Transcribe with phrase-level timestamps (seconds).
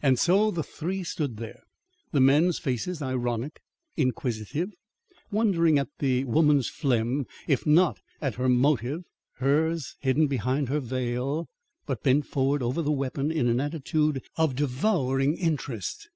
[0.00, 1.60] And so, the three stood there,
[2.10, 3.60] the men's faces ironic,
[3.98, 4.72] inquisitive,
[5.30, 9.04] wondering at the woman's phlegm if not at her motive;
[9.40, 11.50] hers, hidden behind her veil,
[11.84, 16.08] but bent forward over the weapon in an attitude of devouring interest.